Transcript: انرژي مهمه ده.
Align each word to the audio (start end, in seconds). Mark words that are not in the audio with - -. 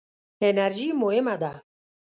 انرژي 0.49 0.89
مهمه 1.01 1.35
ده. 1.41 1.53